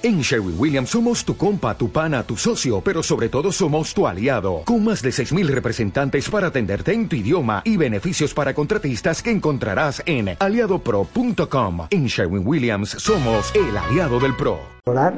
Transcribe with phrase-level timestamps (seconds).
[0.00, 4.06] En Sherwin Williams somos tu compa, tu pana, tu socio, pero sobre todo somos tu
[4.06, 9.20] aliado, con más de 6.000 representantes para atenderte en tu idioma y beneficios para contratistas
[9.22, 11.88] que encontrarás en aliadopro.com.
[11.90, 14.60] En Sherwin Williams somos el aliado del PRO.
[14.86, 15.12] Hola,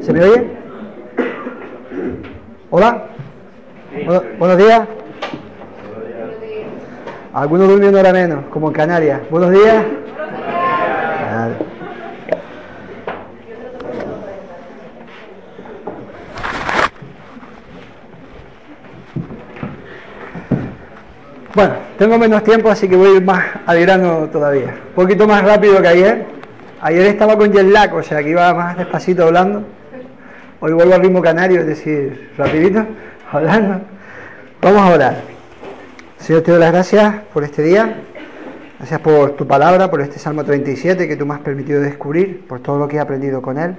[0.00, 0.50] ¿se me oye?
[2.70, 3.06] Hola,
[4.06, 4.88] Bueno- buenos días.
[7.34, 9.20] Algunos durmiendo ahora menos, como en Canarias.
[9.30, 9.84] Buenos días.
[21.54, 24.74] Bueno, tengo menos tiempo, así que voy a ir más al todavía.
[24.88, 26.26] Un poquito más rápido que ayer.
[26.80, 29.62] Ayer estaba con jet lag, o sea que iba más despacito hablando.
[30.58, 32.84] Hoy vuelvo al ritmo canario, es decir, rapidito,
[33.30, 33.82] hablando.
[34.62, 35.16] Vamos a orar.
[36.18, 37.98] Señor, te doy las gracias por este día.
[38.78, 42.58] Gracias por tu palabra, por este Salmo 37 que tú me has permitido descubrir, por
[42.58, 43.76] todo lo que he aprendido con él.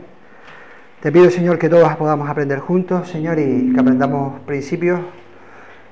[1.01, 5.01] Te pido, Señor, que todos podamos aprender juntos, Señor, y que aprendamos principios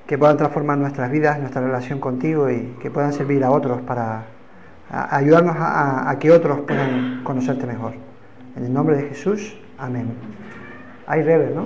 [0.08, 4.24] que puedan transformar nuestras vidas, nuestra relación contigo y que puedan servir a otros para
[4.92, 5.66] ayudarnos a,
[6.08, 7.94] a- a que otros puedan conocerte mejor.
[8.56, 10.08] En el nombre de Jesús, amén.
[11.08, 11.66] Hay rever, ¿no?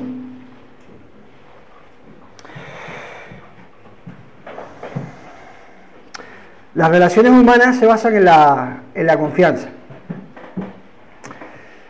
[6.76, 9.68] Las relaciones humanas se basan en la, en la confianza.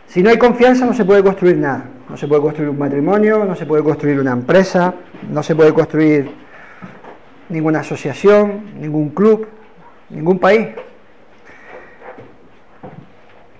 [0.07, 1.83] Si no hay confianza no se puede construir nada.
[2.09, 4.93] No se puede construir un matrimonio, no se puede construir una empresa,
[5.29, 6.31] no se puede construir
[7.49, 9.47] ninguna asociación, ningún club,
[10.09, 10.69] ningún país.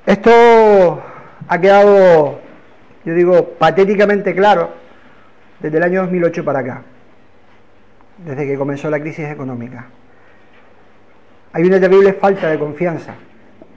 [0.06, 1.02] Esto
[1.50, 2.40] ha quedado,
[3.04, 4.70] yo digo, patéticamente claro
[5.60, 6.84] desde el año 2008 para acá,
[8.26, 9.88] desde que comenzó la crisis económica.
[11.52, 13.16] Hay una terrible falta de confianza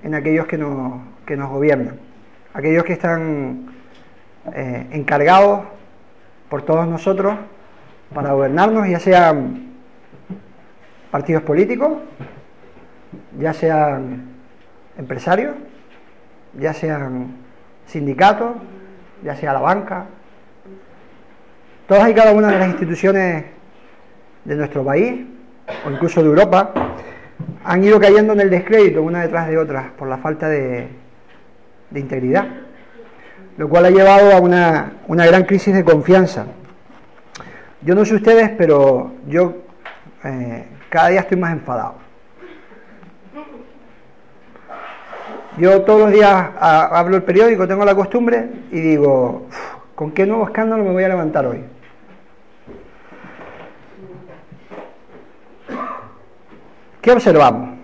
[0.04, 1.98] en aquellos que nos, que nos gobiernan,
[2.54, 3.79] aquellos que están
[4.54, 5.62] eh, encargados
[6.48, 7.34] por todos nosotros
[8.14, 9.70] para gobernarnos, ya sean
[11.10, 11.92] partidos políticos,
[13.38, 14.28] ya sean
[14.98, 15.54] empresarios,
[16.58, 17.36] ya sean
[17.86, 18.52] sindicatos,
[19.22, 20.06] ya sea la banca,
[21.86, 23.44] todas y cada una de las instituciones
[24.44, 25.26] de nuestro país
[25.86, 26.72] o incluso de Europa
[27.64, 30.88] han ido cayendo en el descrédito una detrás de otra por la falta de,
[31.90, 32.46] de integridad,
[33.60, 36.46] lo cual ha llevado a una, una gran crisis de confianza.
[37.82, 39.54] Yo no sé ustedes, pero yo
[40.24, 41.96] eh, cada día estoy más enfadado.
[45.58, 50.24] Yo todos los días hablo el periódico, tengo la costumbre y digo, "Uf, ¿con qué
[50.24, 51.62] nuevo escándalo me voy a levantar hoy?
[57.02, 57.76] ¿Qué observamos?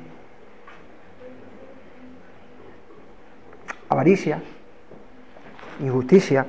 [3.91, 4.41] Avaricia,
[5.81, 6.47] injusticia.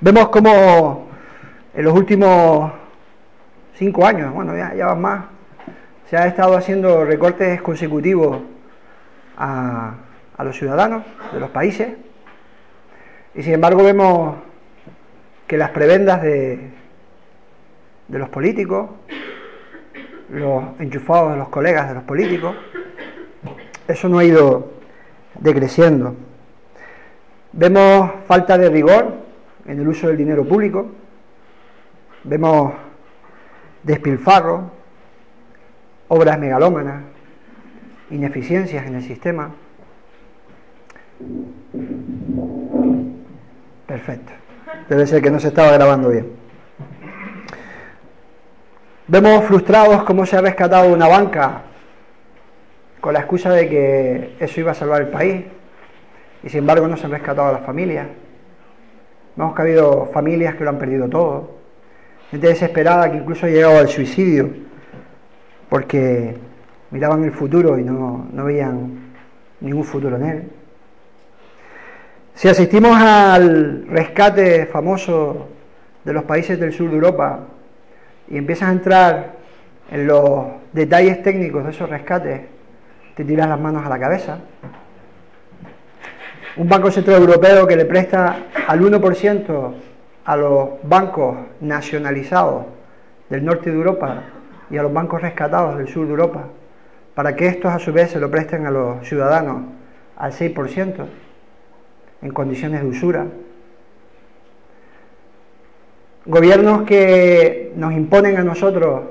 [0.00, 1.08] Vemos como
[1.74, 2.72] en los últimos
[3.74, 5.24] cinco años, bueno, ya, ya van más,
[6.08, 8.38] se ha estado haciendo recortes consecutivos
[9.36, 9.94] a,
[10.36, 11.94] a los ciudadanos de los países
[13.34, 14.36] y sin embargo vemos
[15.46, 16.70] que las prebendas de,
[18.08, 18.90] de los políticos,
[20.30, 22.54] los enchufados de los colegas de los políticos,
[23.88, 24.72] eso no ha ido
[25.40, 26.14] decreciendo.
[27.56, 29.14] Vemos falta de rigor
[29.64, 30.90] en el uso del dinero público,
[32.24, 32.72] vemos
[33.84, 34.72] despilfarro,
[36.08, 37.04] obras megalómanas,
[38.10, 39.54] ineficiencias en el sistema.
[43.86, 44.32] Perfecto.
[44.88, 46.32] Debe ser que no se estaba grabando bien.
[49.06, 51.62] Vemos frustrados cómo se ha rescatado una banca
[53.00, 55.44] con la excusa de que eso iba a salvar el país
[56.44, 58.06] y sin embargo no se han rescatado a las familias.
[59.34, 61.50] Vemos que ha habido familias que lo han perdido todo,
[62.30, 64.50] gente desesperada que incluso ha llegado al suicidio
[65.68, 66.36] porque
[66.90, 69.12] miraban el futuro y no, no veían
[69.60, 70.50] ningún futuro en él.
[72.34, 75.48] Si asistimos al rescate famoso
[76.04, 77.40] de los países del sur de Europa
[78.28, 79.32] y empiezas a entrar
[79.90, 82.42] en los detalles técnicos de esos rescates,
[83.14, 84.40] te tiras las manos a la cabeza.
[86.56, 88.36] Un Banco Central Europeo que le presta
[88.68, 89.72] al 1%
[90.24, 92.66] a los bancos nacionalizados
[93.28, 94.22] del norte de Europa
[94.70, 96.44] y a los bancos rescatados del sur de Europa,
[97.16, 99.62] para que estos a su vez se lo presten a los ciudadanos
[100.16, 101.04] al 6%
[102.22, 103.26] en condiciones de usura.
[106.24, 109.02] Gobiernos que nos imponen a nosotros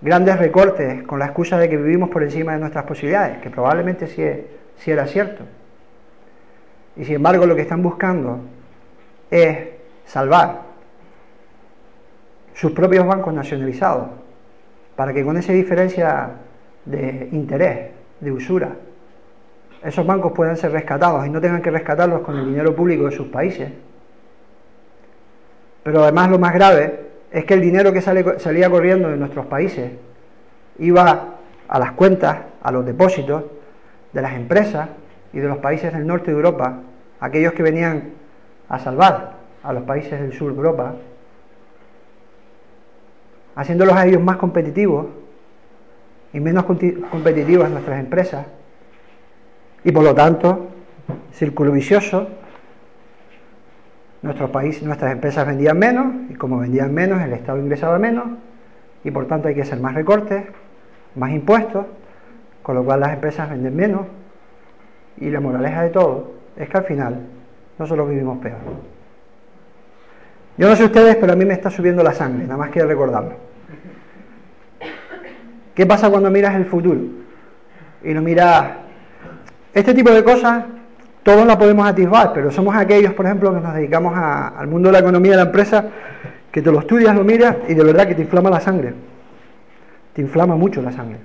[0.00, 4.06] grandes recortes con la excusa de que vivimos por encima de nuestras posibilidades, que probablemente
[4.06, 4.22] sí,
[4.78, 5.44] sí era cierto.
[6.96, 8.40] Y sin embargo lo que están buscando
[9.30, 9.58] es
[10.04, 10.62] salvar
[12.54, 14.08] sus propios bancos nacionalizados,
[14.94, 16.30] para que con esa diferencia
[16.86, 17.90] de interés,
[18.20, 18.70] de usura,
[19.84, 23.12] esos bancos puedan ser rescatados y no tengan que rescatarlos con el dinero público de
[23.12, 23.70] sus países.
[25.82, 27.00] Pero además lo más grave
[27.30, 29.92] es que el dinero que salía corriendo de nuestros países
[30.78, 31.34] iba
[31.68, 33.44] a las cuentas, a los depósitos
[34.12, 34.88] de las empresas
[35.32, 36.80] y de los países del norte de Europa,
[37.20, 38.10] aquellos que venían
[38.68, 40.94] a salvar a los países del sur de Europa,
[43.54, 45.06] haciéndolos a ellos más competitivos
[46.32, 48.46] y menos competitivas nuestras empresas.
[49.84, 50.68] Y por lo tanto,
[51.32, 52.28] círculo vicioso,
[54.22, 58.26] nuestro país, nuestras empresas vendían menos y como vendían menos, el Estado ingresaba menos
[59.04, 60.44] y por tanto hay que hacer más recortes,
[61.14, 61.86] más impuestos,
[62.62, 64.06] con lo cual las empresas venden menos
[65.18, 67.20] y la moraleja de todo es que al final
[67.78, 68.58] nosotros vivimos peor.
[70.58, 72.88] Yo no sé ustedes, pero a mí me está subiendo la sangre, nada más quiero
[72.88, 73.34] recordarlo.
[75.74, 77.00] ¿Qué pasa cuando miras el futuro?
[78.02, 78.70] Y lo miras...
[79.74, 80.64] Este tipo de cosas
[81.22, 84.92] todos la podemos atisbar, pero somos aquellos, por ejemplo, que nos dedicamos al mundo de
[84.92, 85.84] la economía de la empresa,
[86.50, 88.94] que te lo estudias, lo miras y de verdad que te inflama la sangre.
[90.14, 91.18] Te inflama mucho la sangre.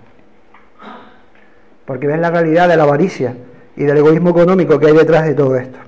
[1.86, 3.36] Porque ves la realidad de la avaricia
[3.82, 5.80] y del egoísmo económico que hay detrás de todo esto.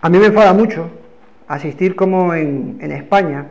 [0.00, 0.88] A mí me enfada mucho
[1.46, 3.48] asistir como en, España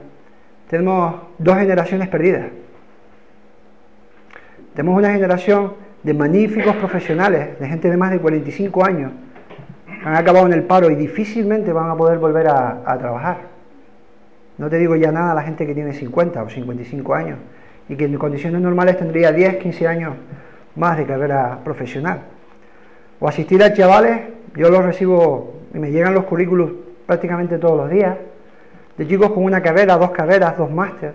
[0.68, 2.48] tenemos dos generaciones perdidas.
[4.74, 9.12] Tenemos una generación de magníficos profesionales, de gente de más de 45 años,
[9.86, 13.38] que han acabado en el paro y difícilmente van a poder volver a, trabajar.
[14.58, 17.38] No te digo ya nada a la gente que tiene 50 o 55 años
[17.90, 20.14] y que en condiciones normales tendría 10, 15 años
[20.76, 22.22] más de carrera profesional.
[23.20, 24.22] O asistir a chavales,
[24.56, 26.72] yo los recibo y me llegan los currículos
[27.06, 28.18] prácticamente todos los días,
[28.98, 31.14] de chicos con una carrera, dos carreras, dos máster,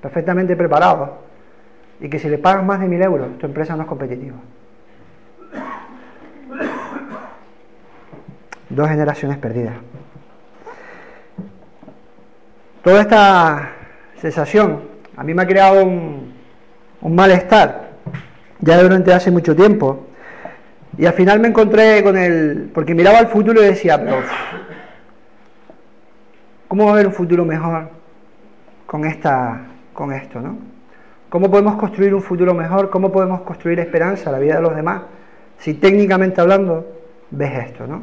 [0.00, 1.10] perfectamente preparados,
[2.00, 4.36] y que si le pagas más de mil euros, tu empresa no es competitiva.
[8.68, 9.74] Dos generaciones perdidas.
[12.82, 13.72] Toda esta
[14.20, 16.34] sensación a mí me ha creado un,
[17.00, 17.85] malestar
[18.60, 20.06] ya durante hace mucho tiempo.
[20.98, 22.70] Y al final me encontré con el.
[22.72, 24.22] porque miraba al futuro y decía, pero
[26.68, 27.88] ¿Cómo va a haber un futuro mejor
[28.86, 30.40] con, esta, con esto?
[30.40, 30.58] ¿no?
[31.28, 32.90] ¿Cómo podemos construir un futuro mejor?
[32.90, 35.02] ¿Cómo podemos construir esperanza a la vida de los demás?
[35.58, 36.84] Si técnicamente hablando
[37.30, 38.02] ves esto, ¿no?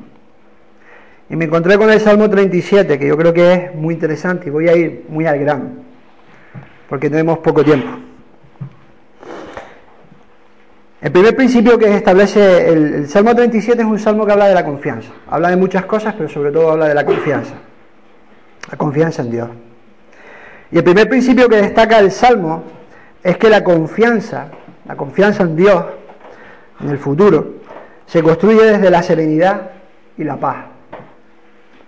[1.29, 4.51] Y me encontré con el Salmo 37, que yo creo que es muy interesante y
[4.51, 5.65] voy a ir muy al grano,
[6.89, 7.87] porque tenemos poco tiempo.
[11.03, 14.65] El primer principio que establece el, Salmo 37 es un salmo que habla de la
[14.65, 15.11] confianza.
[15.29, 17.53] Habla de muchas cosas, pero sobre todo habla de la confianza
[18.71, 19.49] la confianza en Dios.
[20.71, 22.63] Y el primer principio que destaca el Salmo
[23.21, 24.47] es que la confianza,
[24.85, 25.85] la confianza en Dios,
[26.81, 27.55] en el futuro,
[28.05, 29.71] se construye desde la serenidad
[30.17, 30.65] y la paz,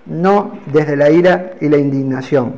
[0.06, 2.54] no desde la ira y la indignación.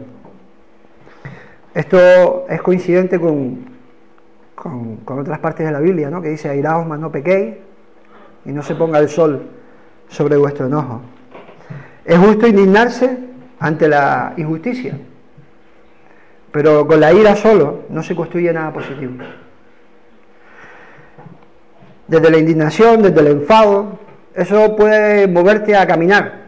[1.73, 3.76] Esto es coincidente con,
[4.57, 6.19] con, otras partes de la Biblia, ¿no?
[6.19, 7.57] que dice, airaos mas no pequéis
[8.43, 9.43] y no se ponga el sol
[10.09, 11.01] sobre vuestro enojo.
[12.03, 13.19] Es justo indignarse
[13.59, 14.97] ante la injusticia.
[16.51, 19.13] Pero con la ira solo no se construye nada positivo.
[22.07, 23.99] Desde la indignación, desde el enfado,
[24.33, 26.47] eso puede moverte a caminar.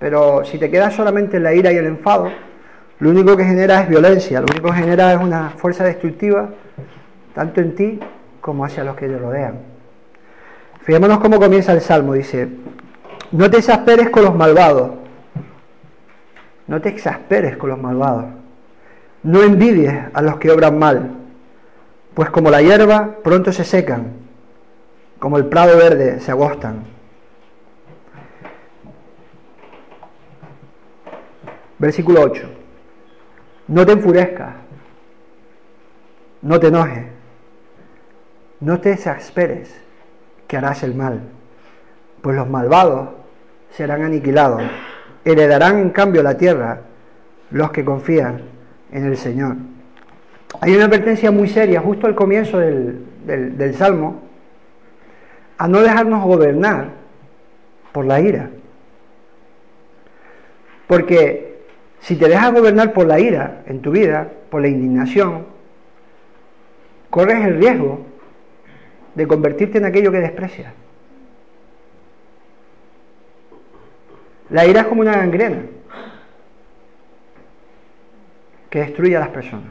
[0.00, 2.32] Pero si te quedas solamente en la ira y el enfado,
[3.00, 6.50] lo único que genera es violencia, lo único que genera es una fuerza destructiva,
[7.34, 8.00] tanto en ti
[8.40, 9.58] como hacia los que te rodean.
[10.82, 12.48] Fijémonos cómo comienza el Salmo, dice,
[13.32, 14.92] no te exasperes con los malvados,
[16.66, 18.26] no te exasperes con los malvados.
[19.22, 21.10] No envidies a los que obran mal,
[22.12, 24.12] pues como la hierba pronto se secan,
[25.18, 26.84] como el prado verde se agostan.
[31.78, 32.53] Versículo 8.
[33.68, 34.54] No te enfurezcas,
[36.42, 37.04] no te enojes,
[38.60, 39.74] no te exasperes,
[40.46, 41.20] que harás el mal,
[42.20, 43.08] pues los malvados
[43.70, 44.62] serán aniquilados
[45.24, 46.80] heredarán en cambio la tierra
[47.50, 48.42] los que confían
[48.92, 49.56] en el Señor.
[50.60, 54.22] Hay una advertencia muy seria justo al comienzo del, del, Salmo
[55.58, 56.88] a no dejarnos gobernar
[57.92, 58.50] por la ira.
[60.86, 61.53] Porque
[62.04, 65.46] si te dejas gobernar por la ira en tu vida, por la indignación,
[67.08, 68.04] corres el riesgo
[69.14, 70.74] de convertirte en aquello que desprecias.
[74.50, 75.62] La ira es como una gangrena
[78.68, 79.70] que destruye a las personas.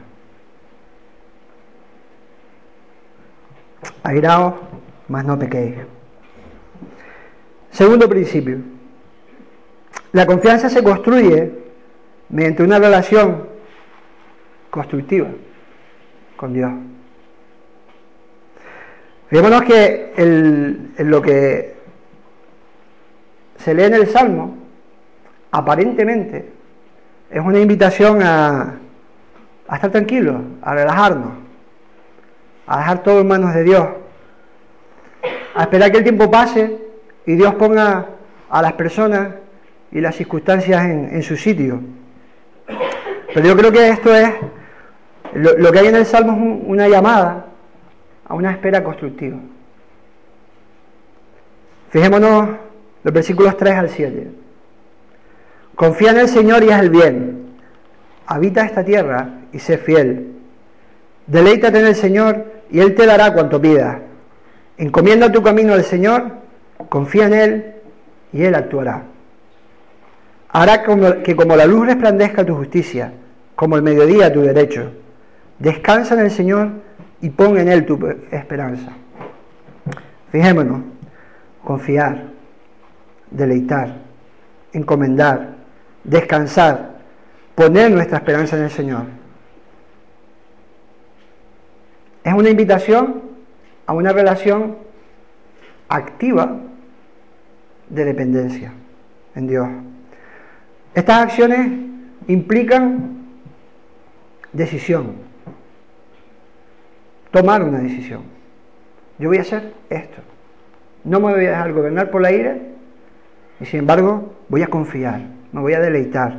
[4.02, 4.54] Airaos,
[5.06, 5.76] mas no pequéis.
[7.70, 8.58] Segundo principio.
[10.10, 11.63] La confianza se construye
[12.28, 13.48] mediante una relación
[14.70, 15.28] constructiva
[16.36, 16.72] con Dios.
[19.28, 21.74] Fijémonos que lo que
[23.56, 24.56] se lee en el Salmo,
[25.50, 26.50] aparentemente
[27.30, 28.78] es una invitación a
[29.72, 31.44] estar tranquilos, a relajarnos,
[32.66, 33.88] a dejar todo en manos de Dios,
[35.54, 36.78] a esperar que el tiempo pase
[37.26, 38.06] y Dios ponga
[38.50, 39.28] a las personas
[39.90, 41.80] y las circunstancias en, su sitio.
[43.34, 44.32] Pero yo creo que esto es,
[45.34, 47.46] lo, que hay en el Salmo es una llamada
[48.24, 49.38] a una espera constructiva.
[51.90, 52.50] Fijémonos
[53.02, 54.30] los versículos 3 al 7.
[55.74, 57.56] Confía en el Señor y haz el bien.
[58.26, 60.36] Habita esta tierra y sé fiel.
[61.26, 63.98] Deleítate en el Señor y Él te dará cuanto pidas.
[64.78, 66.30] Encomienda tu camino al Señor,
[66.88, 67.74] confía en Él
[68.32, 69.02] y Él actuará.
[70.50, 70.84] Hará
[71.24, 73.12] que como la luz resplandezca tu justicia,
[73.64, 74.92] como el mediodía tu derecho.
[75.58, 76.68] Descansa en el Señor
[77.22, 77.98] y pon en Él tu
[78.30, 78.92] esperanza.
[80.30, 80.82] Fijémonos,
[81.64, 82.24] confiar,
[83.30, 84.02] deleitar,
[84.74, 85.54] encomendar,
[86.04, 86.96] descansar,
[87.54, 89.04] poner nuestra esperanza en el Señor.
[92.22, 93.22] Es una invitación
[93.86, 94.76] a una relación
[95.88, 96.54] activa
[97.88, 98.74] de dependencia
[99.34, 99.68] en Dios.
[100.94, 101.66] Estas acciones
[102.28, 103.23] implican
[104.54, 105.16] decisión,
[107.30, 108.22] tomar una decisión.
[109.18, 110.22] Yo voy a hacer esto.
[111.02, 112.56] No me voy a dejar gobernar por la ira
[113.60, 115.20] y sin embargo voy a confiar,
[115.52, 116.38] me voy a deleitar,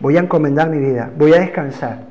[0.00, 2.04] voy a encomendar mi vida, voy a descansar.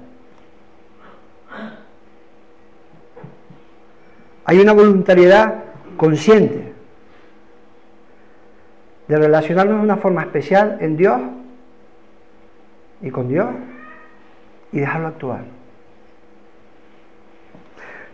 [4.46, 5.64] Hay una voluntariedad
[5.96, 6.74] consciente
[9.08, 11.22] de relacionarnos de una forma especial en Dios
[13.02, 13.48] y con Dios
[14.74, 15.42] y dejarlo actuar.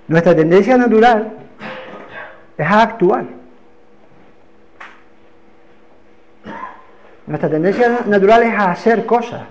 [0.07, 1.31] Nuestra tendencia natural
[2.57, 3.25] es a actuar.
[7.25, 9.43] Nuestra tendencia natural es a hacer cosas.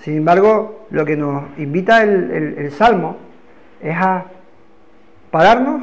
[0.00, 3.16] Sin embargo, lo que nos invita el, Salmo
[3.80, 4.24] es a
[5.32, 5.82] pararnos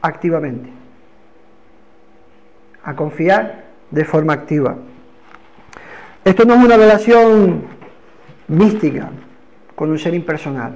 [0.00, 0.70] activamente,
[2.82, 4.76] a confiar de forma activa.
[6.24, 7.81] Esto no es una relación
[8.48, 9.10] mística
[9.74, 10.74] con un ser impersonal,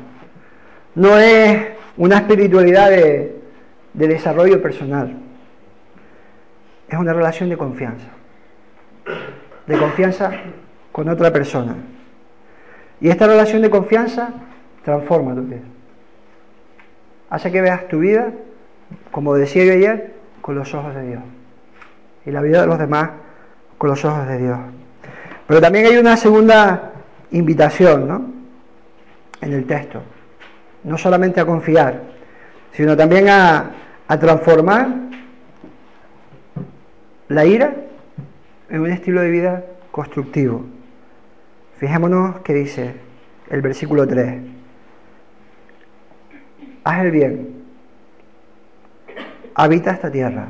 [0.95, 3.41] no es una espiritualidad de,
[3.93, 5.17] de desarrollo personal,
[6.89, 8.09] es una relación de confianza,
[9.67, 10.33] de confianza
[10.93, 11.75] con otra persona.
[13.01, 14.31] Y esta relación de confianza
[14.83, 15.63] transforma tu vida
[17.31, 18.33] hace que veas tu vida,
[19.11, 21.23] como decía yo ayer, con los ojos de Dios.
[22.25, 23.11] Y la vida de los demás
[23.79, 24.59] con los ojos de Dios.
[25.47, 26.93] Pero también hay una segunda
[27.31, 28.31] invitación, ¿no?
[29.41, 30.03] En el texto.
[30.85, 32.03] No solamente a confiar,
[32.73, 33.71] sino también a,
[34.07, 34.89] a transformar
[37.29, 37.75] la ira
[38.71, 40.65] en un estilo de vida constructivo.
[41.79, 42.95] Fijémonos que dice
[43.51, 44.57] el versículo 3
[46.87, 47.65] haz el bien,
[49.57, 50.47] habita esta tierra,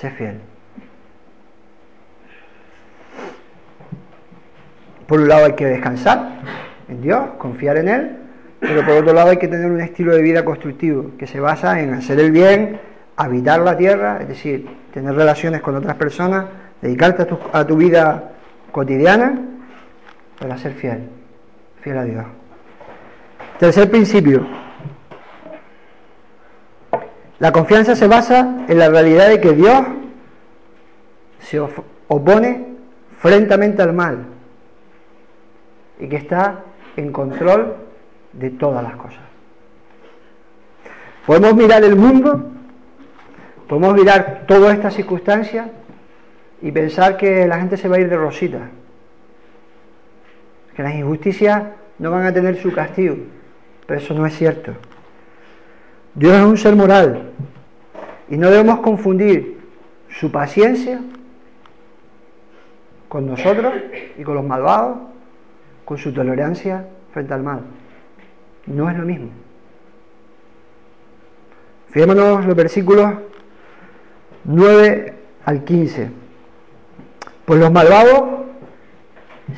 [0.00, 0.40] sé fiel.
[5.12, 6.40] Por un lado hay que descansar
[6.88, 8.16] en Dios, confiar en Él,
[8.60, 11.82] pero por otro lado hay que tener un estilo de vida constructivo que se basa
[11.82, 12.80] en hacer el bien,
[13.16, 16.46] habitar la tierra, es decir, tener relaciones con otras personas,
[16.80, 18.30] dedicarte a tu, a tu vida
[18.72, 19.38] cotidiana
[20.40, 21.00] para ser fiel,
[21.82, 22.24] fiel a Dios.
[23.58, 24.46] Tercer principio,
[27.38, 29.82] la confianza se basa en la realidad de que Dios
[31.38, 32.64] se opone
[33.18, 34.31] frentamente al mal
[36.02, 36.64] y que está
[36.96, 37.76] en control
[38.32, 39.22] de todas las cosas.
[41.24, 42.50] Podemos mirar el mundo,
[43.68, 45.68] podemos mirar todas estas circunstancias
[46.60, 48.68] y pensar que la gente se va a ir de rosita,
[50.74, 51.62] que las injusticias
[52.00, 53.16] no van a tener su castigo,
[53.86, 54.72] pero eso no es cierto.
[56.16, 57.30] Dios es un ser moral
[58.28, 59.60] y no debemos confundir
[60.08, 61.00] su paciencia
[63.08, 63.72] con nosotros
[64.18, 65.12] y con los malvados,
[65.92, 67.60] con su tolerancia frente al mal.
[68.64, 69.28] No es lo mismo.
[71.90, 73.12] Fijémonos los versículos
[74.44, 76.10] 9 al 15.
[77.44, 78.22] Pues los malvados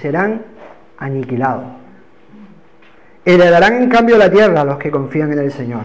[0.01, 0.43] serán
[0.99, 1.67] aniquilados.
[3.25, 5.85] Heredarán en cambio la tierra los que confían en el Señor.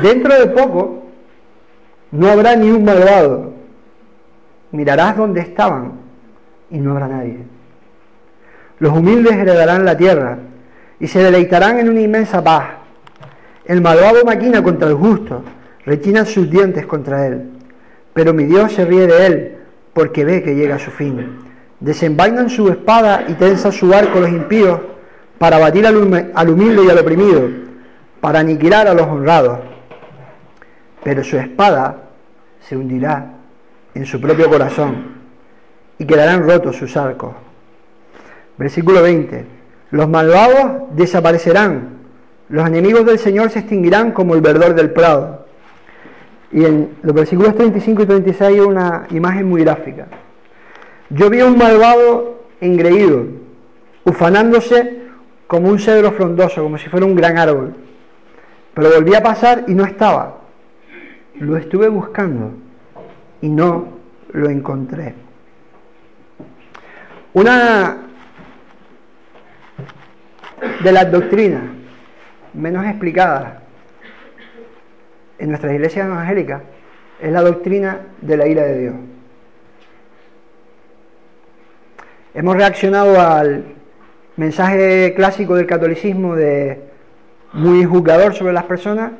[0.00, 1.06] Dentro de poco
[2.12, 3.52] no habrá ni un malvado.
[4.70, 5.94] Mirarás donde estaban
[6.70, 7.57] y no habrá nadie.
[8.78, 10.38] Los humildes heredarán la tierra
[11.00, 12.64] y se deleitarán en una inmensa paz.
[13.64, 15.42] El malvado maquina contra el justo,
[15.84, 17.50] rechina sus dientes contra él.
[18.14, 19.56] Pero mi Dios se ríe de él
[19.92, 21.38] porque ve que llega su fin.
[21.80, 24.80] Desenvainan su espada y tensa su arco los impíos
[25.38, 25.96] para batir al
[26.50, 27.48] humilde y al oprimido,
[28.20, 29.60] para aniquilar a los honrados.
[31.04, 32.08] Pero su espada
[32.60, 33.34] se hundirá
[33.94, 35.18] en su propio corazón
[35.98, 37.47] y quedarán rotos sus arcos.
[38.58, 39.46] Versículo 20.
[39.90, 41.98] Los malvados desaparecerán,
[42.48, 45.46] los enemigos del Señor se extinguirán como el verdor del prado.
[46.50, 50.08] Y en los versículos 35 y 36 hay una imagen muy gráfica.
[51.10, 53.26] Yo vi a un malvado engreído,
[54.04, 55.02] ufanándose
[55.46, 57.74] como un cedro frondoso, como si fuera un gran árbol.
[58.74, 60.38] Pero volví a pasar y no estaba.
[61.34, 62.50] Lo estuve buscando
[63.40, 63.88] y no
[64.32, 65.14] lo encontré.
[67.34, 68.07] Una
[70.82, 71.62] de las doctrinas
[72.54, 73.54] menos explicadas
[75.38, 76.62] en nuestras iglesias evangélicas
[77.20, 78.94] es la doctrina de la ira de Dios.
[82.34, 83.64] Hemos reaccionado al
[84.36, 86.80] mensaje clásico del catolicismo de
[87.52, 89.12] muy juzgador sobre las personas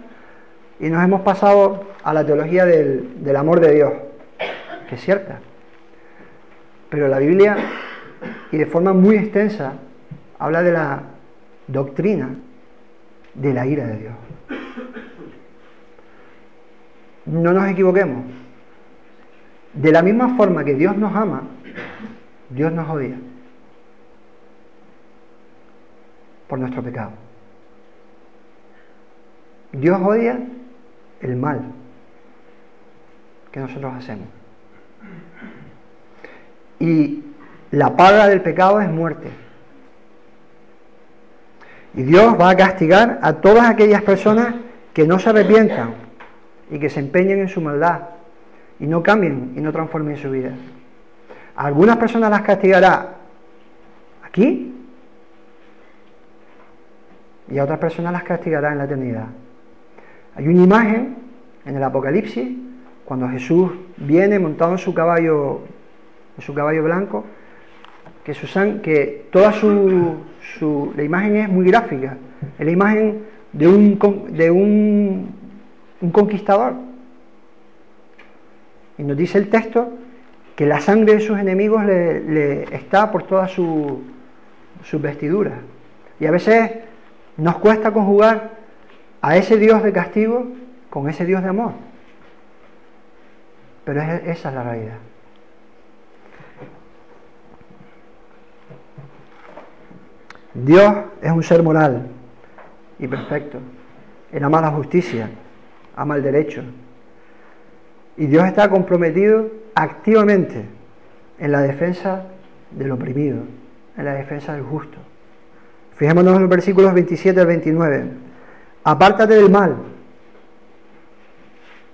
[0.79, 3.93] y nos hemos pasado a la teología del, del amor de Dios,
[4.89, 5.41] que es cierta.
[6.89, 7.57] Pero la Biblia,
[8.53, 9.73] y de forma muy extensa,
[10.39, 11.03] habla de la
[11.69, 12.35] doctrina
[13.35, 14.15] de la ira de Dios.
[17.27, 18.25] No nos equivoquemos.
[19.75, 21.43] De la misma forma que Dios nos ama,
[22.51, 23.17] Dios nos odia
[26.49, 27.13] por nuestro pecado.
[29.73, 30.41] Dios odia
[31.21, 31.61] el mal
[33.53, 34.27] que nosotros hacemos.
[36.81, 37.23] Y
[37.71, 39.29] la paga del pecado es muerte.
[41.99, 44.55] Y Dios va a castigar a todas aquellas personas
[44.95, 45.95] que no se arrepientan
[46.71, 48.03] y que se empeñen en su maldad
[48.79, 50.53] y no cambien y no transformen su vida.
[51.57, 53.17] algunas personas las castigará
[54.23, 54.77] aquí
[57.51, 59.27] y a otras personas las castigará en la eternidad.
[60.37, 61.17] Hay una imagen
[61.67, 62.49] en el Apocalipsis
[63.05, 65.63] cuando Jesús viene montado en su caballo,
[66.37, 67.25] en su caballo blanco,
[68.35, 72.17] que, que toda su, la imagen es muy gráfica,
[72.59, 73.99] es la imagen de un,
[74.31, 75.35] de un,
[76.01, 76.75] un conquistador.
[78.99, 79.91] Y nos dice el texto
[80.57, 83.99] que la sangre de sus enemigos le, está por todas sus
[84.85, 85.55] su vestiduras.
[86.21, 86.71] Y a veces
[87.37, 88.51] nos cuesta conjugar
[89.21, 90.49] a ese Dios de castigo
[90.91, 91.73] con ese Dios de amor.
[93.85, 94.99] Pero esa es la realidad.
[100.65, 102.07] Dios es un ser moral
[102.99, 103.59] y perfecto.
[104.33, 105.31] Él ama la justicia,
[105.97, 106.63] ama el derecho.
[108.17, 110.65] Y Dios está comprometido activamente
[111.39, 112.25] en la defensa
[112.73, 113.39] del oprimido,
[113.97, 114.99] en la defensa del justo.
[115.95, 118.05] Fijémonos en los versículos 27 al 29.
[118.85, 119.77] Apártate del mal.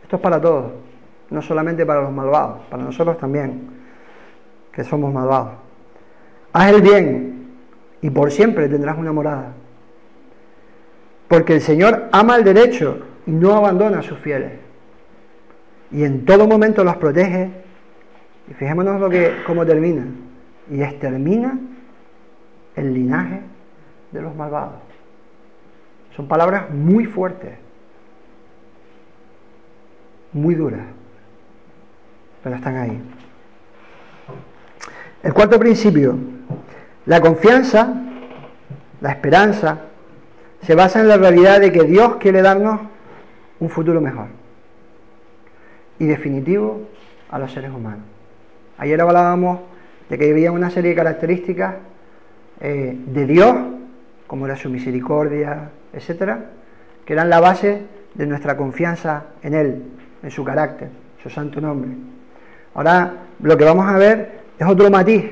[0.03, 0.73] Esto es para todos,
[1.31, 3.69] no solamente para los malvados, para nosotros también,
[4.73, 5.53] que somos malvados.
[6.53, 7.34] Haz el bien
[8.05, 9.55] y por siempre tendrás una morada.
[11.27, 14.53] Porque el Señor ama el derecho y no abandona a sus fieles.
[15.91, 17.51] Y en todo momento los protege.
[18.51, 20.05] Y fijémonos lo que, cómo termina.
[20.71, 21.59] Y extermina
[22.77, 23.41] el linaje
[24.13, 24.83] de los malvados.
[26.15, 27.55] Son palabras muy fuertes,
[30.35, 30.85] muy duras,
[32.43, 33.01] pero están ahí.
[35.23, 36.34] El cuarto principio,
[37.07, 37.95] la confianza,
[39.01, 39.79] la esperanza,
[40.63, 42.81] se basa en la realidad de que Dios quiere darnos
[43.61, 44.29] un futuro mejor
[45.99, 46.89] y definitivo
[47.31, 48.05] a los seres humanos.
[48.79, 49.61] Ayer hablábamos
[50.09, 51.77] de que había una serie de características
[52.61, 53.55] eh, de Dios
[54.27, 56.47] como era su misericordia, etcétera,
[57.05, 57.83] que eran la base
[58.15, 59.83] de nuestra confianza en Él,
[60.23, 60.89] en su carácter,
[61.23, 61.91] su santo nombre.
[62.75, 65.31] Ahora lo que vamos a ver es otro matiz,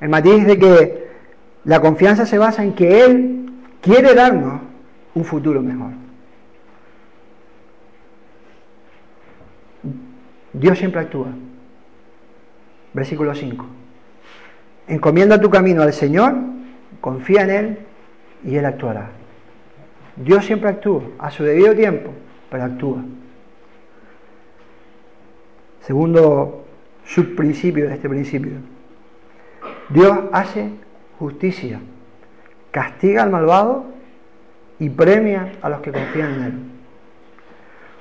[0.00, 1.10] el matiz de que
[1.64, 4.60] la confianza se basa en que Él quiere darnos
[5.14, 5.92] un futuro mejor.
[10.52, 11.28] Dios siempre actúa.
[12.92, 13.66] Versículo 5.
[14.88, 16.34] Encomienda tu camino al Señor,
[17.00, 17.78] confía en Él
[18.44, 19.10] y Él actuará.
[20.16, 22.10] Dios siempre actúa a su debido tiempo,
[22.50, 22.98] pero actúa.
[25.82, 26.64] Segundo
[27.04, 28.52] subprincipio de este principio.
[29.90, 30.70] Dios hace
[31.18, 31.80] justicia,
[32.70, 33.84] castiga al malvado
[34.78, 36.52] y premia a los que confían en él.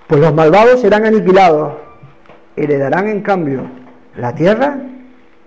[0.08, 1.74] Pues los malvados serán aniquilados,
[2.56, 3.64] heredarán en cambio
[4.16, 4.78] la tierra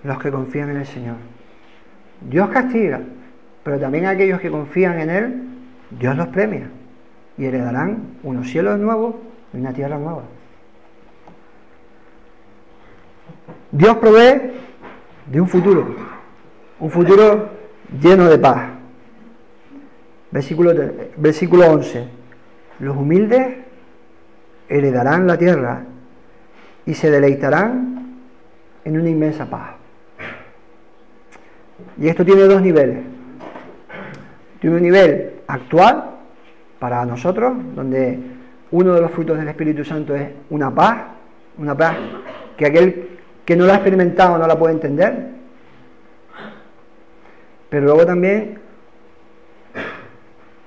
[0.05, 1.17] los que confían en el Señor.
[2.21, 3.01] Dios castiga,
[3.63, 5.43] pero también aquellos que confían en Él,
[5.91, 6.69] Dios los premia
[7.39, 9.15] y heredarán unos cielos nuevos
[9.53, 10.23] y una tierra nueva.
[13.71, 14.53] Dios provee
[15.27, 15.97] de un futuro,
[16.83, 17.49] un futuro
[18.01, 18.71] lleno de paz.
[20.33, 20.73] Versículo,
[21.17, 22.09] versículo 11.
[22.81, 23.59] Los humildes
[24.69, 25.85] heredarán la tierra
[26.85, 28.19] y se deleitarán
[28.85, 29.75] en una inmensa paz.
[32.01, 32.99] Y esto tiene dos niveles.
[34.61, 36.17] Tiene un nivel actual
[36.81, 38.19] para nosotros, donde
[38.73, 40.99] uno de los frutos del Espíritu Santo es una paz,
[41.59, 41.97] una paz
[42.57, 43.09] que aquel
[43.45, 45.42] que no la ha experimentado no la puede entender.
[47.73, 48.59] Pero luego también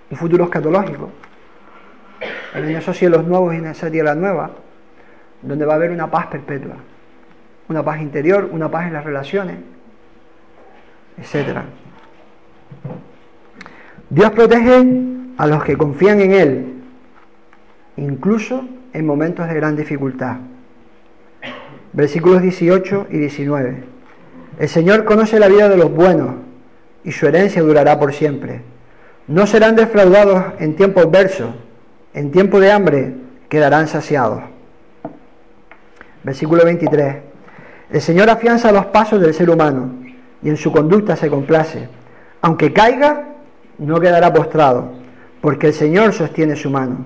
[0.09, 1.11] un futuro escatológico,
[2.55, 4.49] en esos cielos nuevos y en esa tierra nueva,
[5.43, 6.77] donde va a haber una paz perpetua,
[7.69, 9.57] una paz interior, una paz en las relaciones,
[11.19, 11.59] etc.
[14.09, 14.83] Dios protege
[15.37, 16.73] a los que confían en Él,
[17.97, 20.37] incluso en momentos de gran dificultad
[21.93, 23.83] versículos 18 y 19.
[24.57, 26.44] El Señor conoce la vida de los buenos
[27.05, 28.61] y su herencia durará por siempre.
[29.27, 31.49] No serán defraudados en tiempos adversos,
[32.13, 33.13] en tiempo de hambre
[33.47, 34.41] quedarán saciados.
[36.23, 37.17] Versículo 23.
[37.91, 39.93] El Señor afianza los pasos del ser humano
[40.41, 41.87] y en su conducta se complace.
[42.41, 43.29] Aunque caiga,
[43.77, 44.91] no quedará postrado,
[45.41, 47.05] porque el Señor sostiene su mano.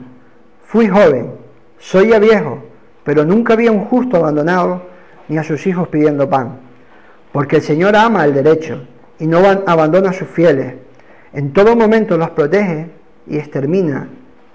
[0.63, 1.33] Fui joven,
[1.77, 2.63] soy ya viejo,
[3.03, 4.83] pero nunca había un justo abandonado
[5.27, 6.59] ni a sus hijos pidiendo pan.
[7.33, 8.81] Porque el Señor ama el derecho
[9.19, 10.75] y no abandona a sus fieles.
[11.33, 12.89] En todo momento los protege
[13.27, 14.07] y extermina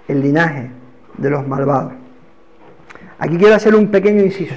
[0.07, 0.69] el linaje
[1.17, 1.93] de los malvados.
[3.19, 4.55] Aquí quiero hacer un pequeño inciso.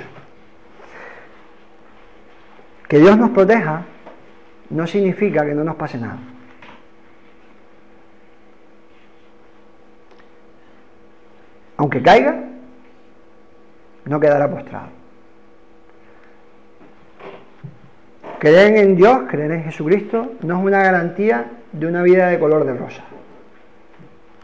[2.89, 3.85] Que Dios nos proteja
[4.71, 6.19] no significa que no nos pase nada.
[11.77, 12.45] Aunque caiga,
[14.05, 14.98] no quedará postrado.
[18.39, 22.65] Creer en Dios, creer en Jesucristo, no es una garantía de una vida de color
[22.65, 23.03] de rosa.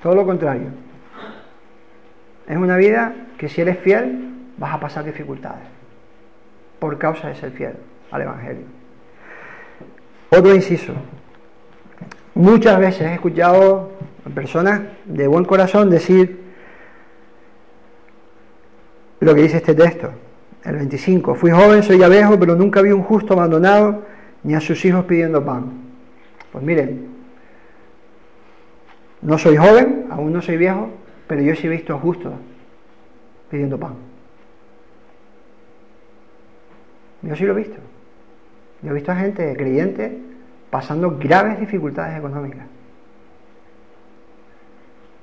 [0.02, 0.68] Todo lo contrario.
[2.48, 5.62] Es una vida que si eres fiel vas a pasar dificultades
[6.78, 7.74] por causa de ser fiel
[8.11, 8.64] al Evangelio.
[10.30, 10.92] Otro inciso.
[12.35, 13.92] Muchas veces he escuchado
[14.26, 16.42] a personas de buen corazón decir
[19.20, 20.12] lo que dice este texto,
[20.64, 21.35] el 25.
[21.35, 24.03] Fui joven, soy ya viejo, pero nunca vi un justo abandonado
[24.42, 25.72] ni a sus hijos pidiendo pan.
[26.53, 27.09] Pues miren,
[29.22, 30.90] no soy joven, aún no soy viejo,
[31.27, 32.33] pero yo sí he visto justos
[33.50, 33.94] pidiendo pan.
[37.22, 37.77] Yo sí lo he visto.
[38.83, 40.18] Yo he visto a gente creyente
[40.70, 42.66] pasando graves dificultades económicas.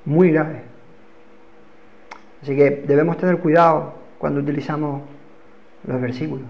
[0.04, 0.62] Muy graves.
[2.42, 5.02] Así que debemos tener cuidado cuando utilizamos
[5.86, 6.46] los versículos.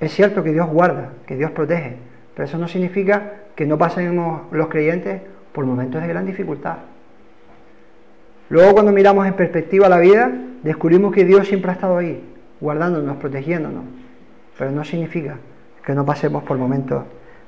[0.00, 1.96] Es cierto que Dios guarda, que Dios protege,
[2.34, 6.78] pero eso no significa que no pasemos los creyentes por momentos de gran dificultad.
[8.48, 10.30] Luego cuando miramos en perspectiva la vida,
[10.62, 12.22] descubrimos que Dios siempre ha estado ahí,
[12.60, 13.84] guardándonos, protegiéndonos,
[14.58, 15.38] pero no significa
[15.84, 17.04] que no pasemos por momentos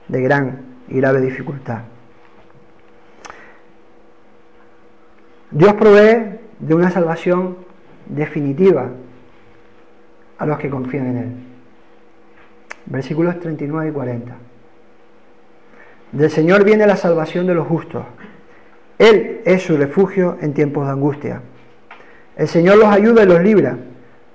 [0.09, 1.81] de gran y grave dificultad.
[5.51, 7.57] Dios provee de una salvación
[8.07, 8.89] definitiva
[10.39, 11.33] a los que confían en Él.
[12.87, 14.35] Versículos 39 y 40.
[16.13, 18.05] Del Señor viene la salvación de los justos.
[18.99, 21.41] Él es su refugio en tiempos de angustia.
[22.37, 23.77] El Señor los ayuda y los libra.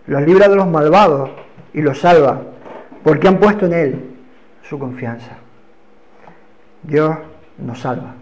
[0.08, 1.30] Los libra de los malvados
[1.74, 2.42] y los salva,
[3.04, 4.10] porque han puesto en Él
[4.64, 5.38] su confianza.
[6.84, 7.16] Dios
[7.58, 8.16] nos salva,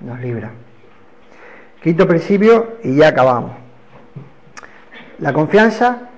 [0.00, 0.50] nos libra.
[1.82, 3.59] Quinto principio y ya acabamos.
[5.20, 6.08] La confianza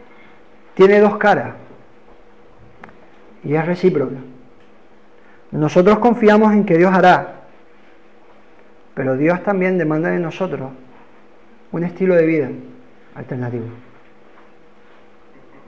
[0.75, 1.55] tiene dos caras
[3.43, 4.17] y es recíproca.
[5.51, 7.41] Nosotros confiamos en que Dios hará,
[8.95, 10.71] pero Dios también demanda de nosotros
[11.73, 12.49] un estilo de vida
[13.15, 13.67] alternativo.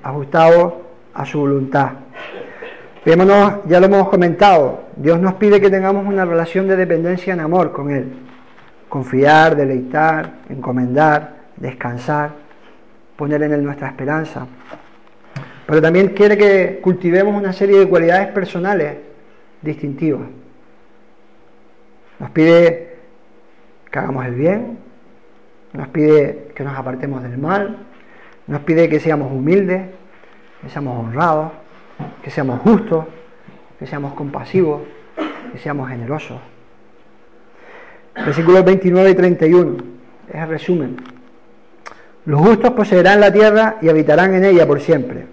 [0.02, 0.82] ajustado
[1.14, 1.92] a su voluntad.
[3.04, 7.72] Ya lo hemos comentado, Dios nos pide que tengamos una relación de dependencia en amor
[7.72, 8.12] con Él.
[8.88, 12.43] Confiar, deleitar, encomendar, descansar,
[13.16, 14.46] poner en Él nuestra esperanza.
[15.66, 18.98] Pero también quiere que cultivemos una serie de cualidades personales
[19.62, 20.22] distintivas.
[22.18, 22.96] Nos pide
[23.90, 24.78] que hagamos el bien,
[25.72, 27.78] nos pide que nos apartemos del mal,
[28.46, 29.82] nos pide que seamos humildes,
[30.62, 31.52] que seamos honrados,
[32.22, 33.06] que seamos justos,
[33.78, 34.82] que seamos compasivos,
[35.52, 36.40] que seamos generosos.
[38.14, 39.76] Versículos 29 y 31
[40.28, 41.13] es el resumen.
[42.26, 45.26] Los justos poseerán la tierra y habitarán en ella por siempre.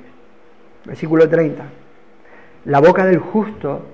[0.86, 1.64] Versículo 30.
[2.66, 3.86] La boca del justo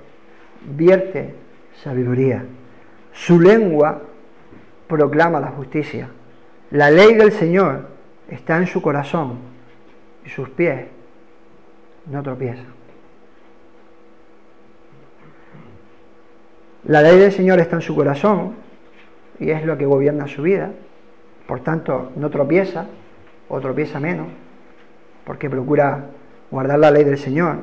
[0.66, 1.36] vierte
[1.84, 2.44] sabiduría.
[3.14, 4.02] Su lengua
[4.88, 6.10] proclama la justicia.
[6.72, 7.88] La ley del Señor
[8.30, 9.40] está en su corazón
[10.26, 10.88] y sus pies
[12.08, 12.78] no tropiezan.
[16.86, 18.54] La ley del Señor está en su corazón
[19.40, 20.72] y es lo que gobierna su vida.
[21.48, 22.86] Por tanto, no tropieza
[23.50, 24.28] o tropieza menos
[25.26, 26.06] porque procura
[26.52, 27.60] guardar la ley del Señor.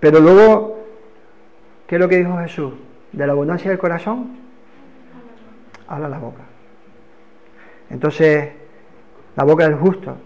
[0.00, 0.78] Pero luego,
[1.86, 2.74] ¿qué es lo que dijo Jesús?
[3.12, 4.36] De la abundancia del corazón,
[5.86, 6.42] habla la boca.
[7.90, 8.50] Entonces,
[9.34, 10.16] la boca del justo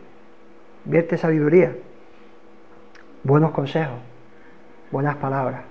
[0.84, 1.76] vierte sabiduría,
[3.22, 3.98] buenos consejos,
[4.90, 5.62] buenas palabras.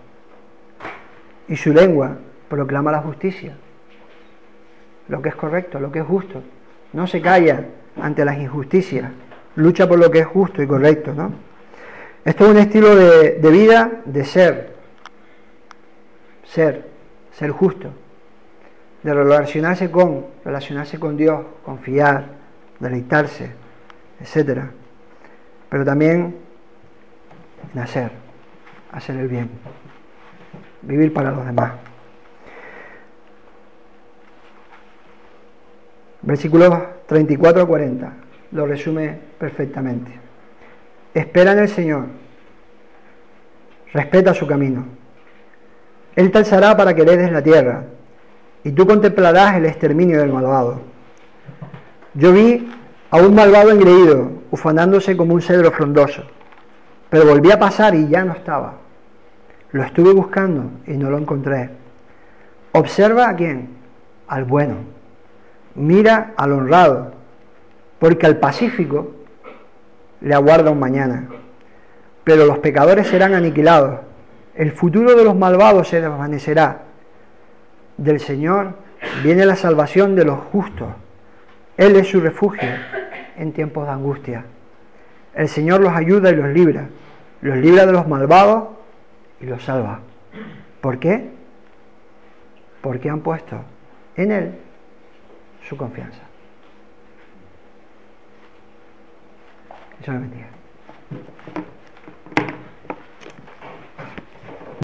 [1.48, 2.18] Y su lengua
[2.50, 3.56] proclama la justicia,
[5.08, 6.42] lo que es correcto, lo que es justo.
[6.94, 7.66] No se calla
[8.02, 9.12] ante las injusticias,
[9.56, 11.32] lucha por lo que es justo y correcto, ¿no?
[12.24, 14.76] Esto es un estilo de, vida de ser,
[16.44, 16.88] ser,
[17.32, 17.90] ser justo,
[19.02, 22.26] de relacionarse con, relacionarse con Dios, confiar,
[22.80, 23.52] deleitarse,
[24.20, 24.66] etc.
[25.70, 26.36] Pero también
[27.74, 28.12] en hacer,
[28.92, 29.50] hacer el bien,
[30.84, 31.72] vivir para los demás.
[36.24, 36.74] Versículos
[37.08, 38.14] 34 a 40
[38.52, 40.12] lo resume perfectamente.
[41.14, 42.06] Espera en el Señor,
[43.94, 44.86] respeta su camino.
[46.16, 47.84] Él te alzará para que heredes la tierra,
[48.64, 50.82] y tú contemplarás el exterminio del malvado.
[52.14, 52.70] Yo vi
[53.10, 56.24] a un malvado engreído, ufanándose como un cedro frondoso,
[57.10, 58.76] pero volví a pasar y ya no estaba.
[59.72, 61.70] Lo estuve buscando y no lo encontré.
[62.74, 63.70] Observa a quién,
[64.28, 65.01] al bueno.
[65.76, 67.12] Mira al honrado,
[68.00, 69.12] porque al pacífico
[70.22, 71.28] le aguarda un mañana.
[72.24, 74.00] Pero los pecadores serán aniquilados.
[74.56, 76.84] El futuro de los malvados se desvanecerá.
[77.98, 78.74] Del Señor
[79.24, 80.90] viene la salvación de los justos.
[81.78, 82.70] Él es su refugio
[83.38, 84.46] en tiempos de angustia.
[85.34, 86.90] El Señor los ayuda y los libra.
[87.42, 88.70] Los libra de los malvados
[89.40, 90.02] y los salva.
[90.82, 91.30] ¿Por qué?
[92.82, 93.62] Porque han puesto
[94.16, 94.56] en Él
[95.68, 96.22] su confianza.
[100.02, 100.48] Eso me bendiga.